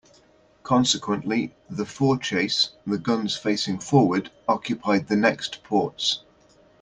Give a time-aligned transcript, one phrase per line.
[0.63, 6.23] Consequently, the fore chase- the guns facing forward- occupied the next ports.